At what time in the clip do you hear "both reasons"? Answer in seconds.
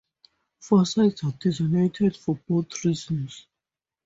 2.49-3.45